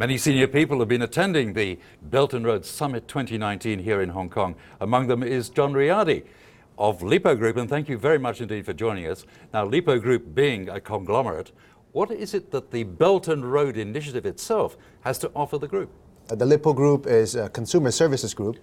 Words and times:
Many 0.00 0.16
senior 0.16 0.46
people 0.48 0.78
have 0.78 0.88
been 0.88 1.02
attending 1.02 1.52
the 1.52 1.78
Belt 2.00 2.32
and 2.32 2.46
Road 2.46 2.64
Summit 2.64 3.06
2019 3.06 3.80
here 3.80 4.00
in 4.00 4.08
Hong 4.08 4.30
Kong. 4.30 4.54
Among 4.80 5.08
them 5.08 5.22
is 5.22 5.50
John 5.50 5.74
Riady 5.74 6.24
of 6.78 7.02
Lippo 7.02 7.34
Group, 7.34 7.58
and 7.58 7.68
thank 7.68 7.86
you 7.86 7.98
very 7.98 8.18
much 8.18 8.40
indeed 8.40 8.64
for 8.64 8.72
joining 8.72 9.06
us. 9.06 9.26
Now, 9.52 9.66
Lippo 9.66 9.98
Group 9.98 10.34
being 10.34 10.70
a 10.70 10.80
conglomerate, 10.80 11.52
what 11.92 12.10
is 12.10 12.32
it 12.32 12.50
that 12.50 12.70
the 12.70 12.84
Belt 12.84 13.28
and 13.28 13.44
Road 13.44 13.76
Initiative 13.76 14.24
itself 14.24 14.78
has 15.02 15.18
to 15.18 15.30
offer 15.36 15.58
the 15.58 15.68
group? 15.68 15.90
Uh, 16.30 16.34
the 16.34 16.46
Lippo 16.46 16.72
Group 16.72 17.06
is 17.06 17.34
a 17.34 17.50
consumer 17.50 17.90
services 17.90 18.32
group 18.32 18.56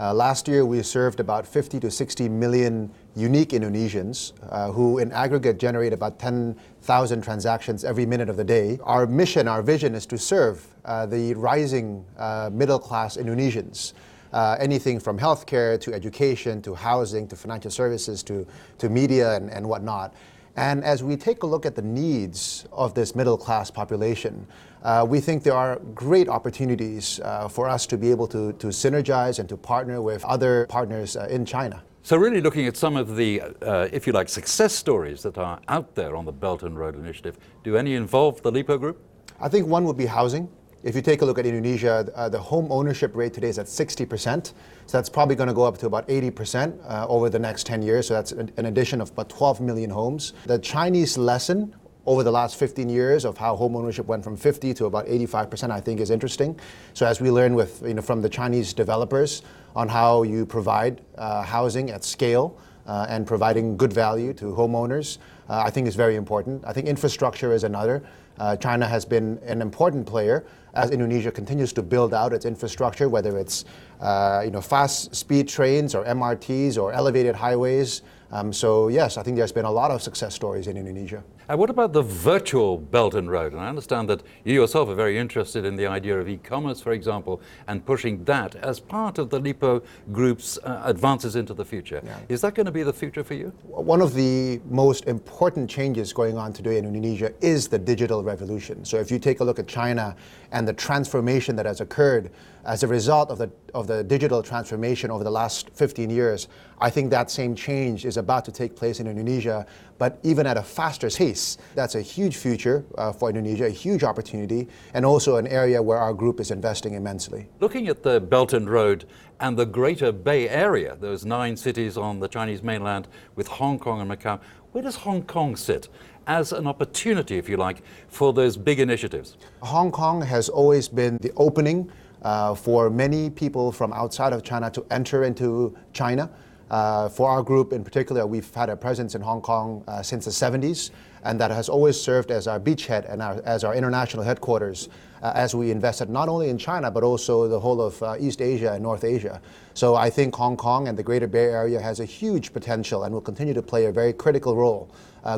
uh, 0.00 0.14
last 0.14 0.48
year, 0.48 0.64
we 0.64 0.82
served 0.82 1.20
about 1.20 1.46
50 1.46 1.78
to 1.80 1.90
60 1.90 2.26
million 2.30 2.90
unique 3.14 3.50
Indonesians 3.50 4.32
uh, 4.48 4.72
who, 4.72 4.98
in 4.98 5.12
aggregate, 5.12 5.58
generate 5.58 5.92
about 5.92 6.18
10,000 6.18 7.22
transactions 7.22 7.84
every 7.84 8.06
minute 8.06 8.30
of 8.30 8.38
the 8.38 8.44
day. 8.44 8.78
Our 8.84 9.06
mission, 9.06 9.46
our 9.46 9.60
vision 9.60 9.94
is 9.94 10.06
to 10.06 10.16
serve 10.16 10.66
uh, 10.86 11.04
the 11.04 11.34
rising 11.34 12.06
uh, 12.16 12.48
middle 12.50 12.78
class 12.78 13.18
Indonesians. 13.18 13.92
Uh, 14.32 14.56
anything 14.58 15.00
from 15.00 15.18
healthcare 15.18 15.78
to 15.80 15.92
education 15.92 16.62
to 16.62 16.74
housing 16.74 17.28
to 17.28 17.36
financial 17.36 17.70
services 17.70 18.22
to, 18.22 18.46
to 18.78 18.88
media 18.88 19.34
and, 19.34 19.50
and 19.50 19.68
whatnot. 19.68 20.14
And 20.60 20.84
as 20.84 21.02
we 21.02 21.16
take 21.16 21.42
a 21.42 21.46
look 21.46 21.64
at 21.64 21.74
the 21.74 21.80
needs 21.80 22.66
of 22.70 22.92
this 22.92 23.14
middle 23.14 23.38
class 23.38 23.70
population, 23.70 24.46
uh, 24.82 25.06
we 25.08 25.18
think 25.18 25.42
there 25.42 25.54
are 25.54 25.76
great 25.94 26.28
opportunities 26.28 27.18
uh, 27.20 27.48
for 27.48 27.66
us 27.66 27.86
to 27.86 27.96
be 27.96 28.10
able 28.10 28.26
to, 28.26 28.52
to 28.52 28.66
synergize 28.66 29.38
and 29.38 29.48
to 29.48 29.56
partner 29.56 30.02
with 30.02 30.22
other 30.26 30.66
partners 30.66 31.16
uh, 31.16 31.26
in 31.30 31.46
China. 31.46 31.82
So, 32.02 32.18
really 32.18 32.42
looking 32.42 32.66
at 32.66 32.76
some 32.76 32.96
of 32.96 33.16
the, 33.16 33.40
uh, 33.40 33.88
if 33.90 34.06
you 34.06 34.12
like, 34.12 34.28
success 34.28 34.74
stories 34.74 35.22
that 35.22 35.38
are 35.38 35.60
out 35.68 35.94
there 35.94 36.14
on 36.14 36.26
the 36.26 36.32
Belt 36.32 36.62
and 36.62 36.78
Road 36.78 36.94
Initiative, 36.94 37.38
do 37.64 37.78
any 37.78 37.94
involve 37.94 38.42
the 38.42 38.52
Lippo 38.52 38.76
Group? 38.76 39.02
I 39.40 39.48
think 39.48 39.66
one 39.66 39.84
would 39.84 39.96
be 39.96 40.06
housing. 40.06 40.46
If 40.82 40.96
you 40.96 41.02
take 41.02 41.20
a 41.20 41.26
look 41.26 41.38
at 41.38 41.44
Indonesia, 41.44 42.10
uh, 42.14 42.30
the 42.30 42.38
home 42.38 42.72
ownership 42.72 43.14
rate 43.14 43.34
today 43.34 43.48
is 43.48 43.58
at 43.58 43.66
60%. 43.66 44.46
So 44.46 44.52
that's 44.96 45.10
probably 45.10 45.36
going 45.36 45.48
to 45.48 45.54
go 45.54 45.64
up 45.64 45.76
to 45.78 45.86
about 45.86 46.08
80% 46.08 46.78
uh, 46.88 47.06
over 47.06 47.28
the 47.28 47.38
next 47.38 47.66
10 47.66 47.82
years. 47.82 48.08
So 48.08 48.14
that's 48.14 48.32
an 48.32 48.64
addition 48.64 49.02
of 49.02 49.10
about 49.10 49.28
12 49.28 49.60
million 49.60 49.90
homes. 49.90 50.32
The 50.46 50.58
Chinese 50.58 51.18
lesson 51.18 51.76
over 52.06 52.22
the 52.22 52.30
last 52.30 52.56
15 52.56 52.88
years 52.88 53.26
of 53.26 53.36
how 53.36 53.54
home 53.56 53.76
ownership 53.76 54.06
went 54.06 54.24
from 54.24 54.38
50 54.38 54.72
to 54.72 54.86
about 54.86 55.06
85%, 55.06 55.70
I 55.70 55.80
think 55.80 56.00
is 56.00 56.08
interesting. 56.08 56.58
So 56.94 57.04
as 57.04 57.20
we 57.20 57.30
learn 57.30 57.54
with, 57.54 57.82
you 57.86 57.92
know, 57.92 58.02
from 58.02 58.22
the 58.22 58.30
Chinese 58.30 58.72
developers 58.72 59.42
on 59.76 59.86
how 59.86 60.22
you 60.22 60.46
provide 60.46 61.02
uh, 61.18 61.42
housing 61.42 61.90
at 61.90 62.04
scale, 62.04 62.58
uh, 62.86 63.06
and 63.08 63.26
providing 63.26 63.76
good 63.76 63.92
value 63.92 64.32
to 64.34 64.46
homeowners, 64.46 65.18
uh, 65.48 65.62
I 65.64 65.70
think 65.70 65.86
is 65.86 65.94
very 65.94 66.16
important. 66.16 66.64
I 66.66 66.72
think 66.72 66.88
infrastructure 66.88 67.52
is 67.52 67.62
another. 67.62 68.02
Uh, 68.40 68.56
China 68.56 68.88
has 68.88 69.04
been 69.04 69.38
an 69.44 69.60
important 69.60 70.06
player 70.06 70.46
as 70.72 70.90
Indonesia 70.90 71.30
continues 71.30 71.74
to 71.74 71.82
build 71.82 72.14
out 72.14 72.32
its 72.32 72.46
infrastructure, 72.46 73.06
whether 73.08 73.36
it's 73.36 73.66
uh, 74.00 74.40
you 74.42 74.50
know 74.50 74.62
fast 74.62 75.14
speed 75.14 75.46
trains 75.46 75.94
or 75.94 76.04
MRTs 76.04 76.78
or 76.80 76.90
elevated 76.92 77.36
highways. 77.36 78.00
Um, 78.32 78.52
so 78.52 78.88
yes, 78.88 79.18
I 79.18 79.22
think 79.22 79.36
there's 79.36 79.52
been 79.52 79.64
a 79.66 79.70
lot 79.70 79.90
of 79.90 80.00
success 80.00 80.34
stories 80.34 80.68
in 80.68 80.76
Indonesia. 80.78 81.22
And 81.50 81.58
what 81.58 81.68
about 81.68 81.92
the 81.92 82.02
virtual 82.02 82.78
Belt 82.78 83.14
and 83.14 83.28
Road? 83.28 83.50
And 83.50 83.60
I 83.60 83.68
understand 83.68 84.08
that 84.08 84.22
you 84.44 84.54
yourself 84.54 84.88
are 84.88 84.94
very 84.94 85.18
interested 85.18 85.64
in 85.64 85.74
the 85.74 85.84
idea 85.84 86.16
of 86.16 86.28
e-commerce, 86.28 86.80
for 86.80 86.92
example, 86.92 87.40
and 87.66 87.84
pushing 87.84 88.22
that 88.22 88.54
as 88.54 88.78
part 88.78 89.18
of 89.18 89.30
the 89.30 89.40
Lippo 89.40 89.82
Group's 90.12 90.58
uh, 90.58 90.82
advances 90.84 91.34
into 91.34 91.52
the 91.52 91.64
future. 91.64 92.02
Yeah. 92.04 92.20
Is 92.28 92.40
that 92.42 92.54
going 92.54 92.66
to 92.66 92.72
be 92.72 92.84
the 92.84 92.92
future 92.92 93.24
for 93.24 93.34
you? 93.34 93.52
One 93.64 94.00
of 94.00 94.14
the 94.14 94.60
most 94.70 95.06
important 95.06 95.68
changes 95.68 96.12
going 96.12 96.38
on 96.38 96.52
today 96.52 96.78
in 96.78 96.84
Indonesia 96.84 97.32
is 97.40 97.66
the 97.66 97.80
digital 97.80 98.22
revolution. 98.30 98.84
So 98.84 98.98
if 98.98 99.10
you 99.10 99.18
take 99.18 99.40
a 99.40 99.44
look 99.44 99.58
at 99.58 99.66
China 99.66 100.16
and 100.52 100.66
the 100.66 100.72
transformation 100.72 101.56
that 101.56 101.66
has 101.66 101.80
occurred 101.80 102.30
as 102.64 102.82
a 102.82 102.86
result 102.86 103.30
of 103.30 103.38
the, 103.38 103.50
of 103.74 103.86
the 103.86 104.04
digital 104.04 104.42
transformation 104.42 105.10
over 105.10 105.24
the 105.24 105.30
last 105.30 105.70
15 105.70 106.10
years, 106.10 106.48
I 106.80 106.90
think 106.90 107.10
that 107.10 107.30
same 107.30 107.54
change 107.54 108.04
is 108.04 108.16
about 108.16 108.44
to 108.46 108.52
take 108.52 108.74
place 108.76 109.00
in 109.00 109.06
Indonesia, 109.06 109.66
but 109.98 110.18
even 110.22 110.46
at 110.46 110.56
a 110.56 110.62
faster 110.62 111.10
pace. 111.10 111.58
That's 111.74 111.94
a 111.94 112.02
huge 112.02 112.36
future 112.36 112.84
uh, 112.96 113.12
for 113.12 113.28
Indonesia, 113.28 113.66
a 113.66 113.70
huge 113.70 114.02
opportunity, 114.02 114.68
and 114.94 115.04
also 115.04 115.36
an 115.36 115.46
area 115.46 115.82
where 115.82 115.98
our 115.98 116.14
group 116.14 116.40
is 116.40 116.50
investing 116.50 116.94
immensely. 116.94 117.48
Looking 117.60 117.88
at 117.88 118.02
the 118.02 118.20
Belt 118.20 118.52
and 118.52 118.68
Road 118.68 119.06
and 119.40 119.56
the 119.56 119.66
Greater 119.66 120.12
Bay 120.12 120.48
Area, 120.48 120.96
those 121.00 121.24
nine 121.24 121.56
cities 121.56 121.96
on 121.96 122.20
the 122.20 122.28
Chinese 122.28 122.62
mainland 122.62 123.08
with 123.36 123.48
Hong 123.48 123.78
Kong 123.78 124.00
and 124.00 124.10
Macau, 124.10 124.40
where 124.72 124.82
does 124.82 124.96
Hong 124.96 125.22
Kong 125.22 125.56
sit 125.56 125.88
as 126.26 126.52
an 126.52 126.66
opportunity, 126.66 127.38
if 127.38 127.48
you 127.48 127.56
like, 127.56 127.82
for 128.08 128.32
those 128.32 128.56
big 128.56 128.78
initiatives? 128.78 129.36
Hong 129.62 129.90
Kong 129.90 130.22
has 130.22 130.48
always 130.48 130.88
been 130.88 131.16
the 131.20 131.32
opening 131.36 131.90
uh, 132.22 132.54
for 132.54 132.90
many 132.90 133.30
people 133.30 133.72
from 133.72 133.92
outside 133.92 134.32
of 134.32 134.42
China 134.42 134.70
to 134.70 134.84
enter 134.90 135.24
into 135.24 135.76
China. 135.92 136.30
Uh, 136.70 137.08
for 137.08 137.28
our 137.28 137.42
group 137.42 137.72
in 137.72 137.82
particular, 137.82 138.24
we've 138.26 138.54
had 138.54 138.70
a 138.70 138.76
presence 138.76 139.16
in 139.16 139.20
Hong 139.20 139.40
Kong 139.40 139.82
uh, 139.88 140.02
since 140.02 140.24
the 140.24 140.30
70s, 140.30 140.90
and 141.24 141.40
that 141.40 141.50
has 141.50 141.68
always 141.68 142.00
served 142.00 142.30
as 142.30 142.46
our 142.46 142.60
beachhead 142.60 143.12
and 143.12 143.20
as 143.20 143.64
our 143.64 143.74
international 143.74 144.22
headquarters 144.22 144.88
uh, 145.20 145.32
as 145.34 145.52
we 145.52 145.72
invested 145.72 146.08
not 146.08 146.28
only 146.28 146.48
in 146.48 146.56
China, 146.56 146.88
but 146.88 147.02
also 147.02 147.48
the 147.48 147.58
whole 147.58 147.82
of 147.82 148.20
East 148.20 148.40
Asia 148.40 148.72
and 148.72 148.82
North 148.82 149.02
Asia. 149.02 149.40
So 149.74 149.96
I 149.96 150.10
think 150.10 150.34
Hong 150.36 150.56
Kong 150.56 150.86
and 150.86 150.96
the 150.96 151.02
Greater 151.02 151.26
Bay 151.26 151.46
Area 151.46 151.80
has 151.80 151.98
a 151.98 152.04
huge 152.04 152.52
potential 152.52 153.02
and 153.02 153.12
will 153.12 153.20
continue 153.20 153.52
to 153.52 153.62
play 153.62 153.86
a 153.86 153.92
very 153.92 154.12
critical 154.12 154.54
role 154.54 154.90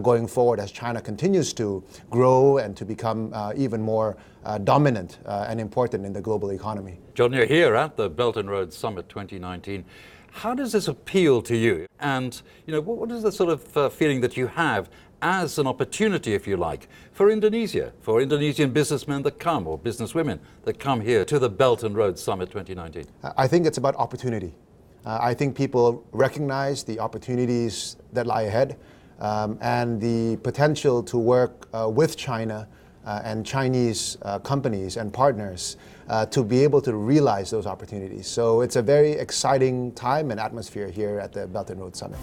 going 0.03 0.29
forward 0.29 0.61
as 0.61 0.71
China 0.71 1.01
continues 1.01 1.53
to 1.55 1.83
grow 2.11 2.59
and 2.59 2.77
to 2.77 2.85
become 2.85 3.35
even 3.57 3.83
more 3.83 4.17
dominant 4.63 5.19
and 5.27 5.61
important 5.61 6.07
in 6.07 6.13
the 6.13 6.21
global 6.21 6.51
economy. 6.51 7.01
John, 7.15 7.33
you're 7.33 7.47
here 7.47 7.75
at 7.75 7.97
the 7.97 8.09
Belt 8.09 8.37
and 8.37 8.49
Road 8.49 8.73
Summit 8.73 9.09
2019. 9.09 9.85
How 10.33 10.55
does 10.55 10.73
this 10.73 10.89
appeal 10.89 11.43
to 11.43 11.57
you? 11.57 11.87
And 12.01 12.41
you 12.67 12.73
know, 12.73 12.81
what, 12.81 12.97
what 12.97 13.11
is 13.13 13.23
the 13.23 13.31
sort 13.31 13.51
of 13.51 13.77
uh, 13.77 13.89
feeling 13.91 14.21
that 14.23 14.37
you 14.37 14.47
have 14.49 14.89
as 15.21 15.59
an 15.59 15.67
opportunity, 15.67 16.35
if 16.35 16.49
you 16.49 16.57
like, 16.57 16.89
for 17.13 17.31
Indonesia, 17.31 17.93
for 18.01 18.21
Indonesian 18.21 18.73
businessmen 18.73 19.23
that 19.23 19.39
come 19.39 19.69
or 19.69 19.79
businesswomen 19.79 20.41
that 20.65 20.81
come 20.81 21.01
here 21.01 21.25
to 21.27 21.39
the 21.39 21.49
Belt 21.49 21.85
and 21.85 21.95
Road 21.95 22.19
Summit 22.19 22.51
2019? 22.51 23.07
I 23.37 23.47
think 23.47 23.67
it's 23.67 23.79
about 23.79 23.95
opportunity. 23.97 24.53
Uh, 25.05 25.19
I 25.21 25.35
think 25.35 25.55
people 25.55 26.05
recognize 26.13 26.83
the 26.83 26.99
opportunities 26.99 27.97
that 28.13 28.27
lie 28.27 28.43
ahead 28.43 28.79
um, 29.21 29.59
and 29.61 30.01
the 30.01 30.39
potential 30.39 31.03
to 31.05 31.19
work 31.19 31.69
uh, 31.73 31.89
with 31.89 32.17
China 32.17 32.67
and 33.25 33.45
Chinese 33.45 34.17
uh, 34.23 34.39
companies 34.39 34.97
and 34.97 35.13
partners 35.13 35.77
uh, 36.09 36.27
to 36.27 36.45
be 36.45 36.63
able 36.63 36.81
to 36.81 36.95
realize 36.95 37.51
those 37.51 37.67
opportunities. 37.67 38.27
So 38.27 38.61
it's 38.61 38.77
a 38.77 38.83
very 38.83 39.13
exciting 39.13 39.93
time 39.93 40.31
and 40.31 40.39
atmosphere 40.39 40.89
here 40.89 41.19
at 41.19 41.33
the 41.33 41.47
Belt 41.47 41.71
and 41.71 41.81
Road 41.81 41.97
Summit. 41.97 42.19